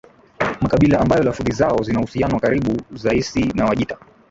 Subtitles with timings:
[0.61, 3.97] Makabila ambayo lafudhi zao zina uhusiano wa karibu zaisi na Wajita